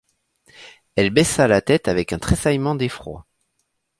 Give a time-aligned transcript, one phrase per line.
[0.95, 3.27] Elle baissa la tête avec un tressaillement d’effroi.